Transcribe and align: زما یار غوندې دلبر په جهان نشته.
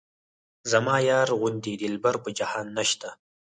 زما 0.71 0.95
یار 1.09 1.29
غوندې 1.39 1.73
دلبر 1.81 2.15
په 2.23 2.29
جهان 2.39 2.67
نشته. 2.77 3.09